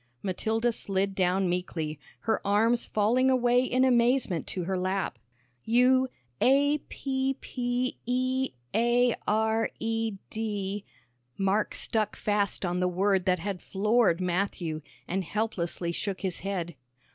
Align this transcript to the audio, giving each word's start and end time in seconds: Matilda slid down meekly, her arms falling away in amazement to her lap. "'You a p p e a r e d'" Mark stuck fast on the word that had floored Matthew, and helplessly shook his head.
Matilda 0.23 0.71
slid 0.71 1.13
down 1.13 1.47
meekly, 1.47 1.99
her 2.21 2.41
arms 2.43 2.85
falling 2.87 3.29
away 3.29 3.63
in 3.63 3.85
amazement 3.85 4.47
to 4.47 4.63
her 4.63 4.75
lap. 4.75 5.19
"'You 5.63 6.09
a 6.41 6.79
p 6.89 7.37
p 7.39 7.99
e 8.07 8.49
a 8.73 9.13
r 9.27 9.69
e 9.79 10.15
d'" 10.31 10.83
Mark 11.47 11.75
stuck 11.75 12.15
fast 12.15 12.65
on 12.65 12.79
the 12.79 12.87
word 12.87 13.25
that 13.25 13.37
had 13.37 13.61
floored 13.61 14.19
Matthew, 14.19 14.81
and 15.07 15.23
helplessly 15.23 15.91
shook 15.91 16.21
his 16.21 16.39
head. 16.39 16.73